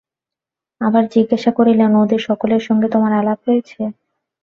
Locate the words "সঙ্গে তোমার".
2.67-3.11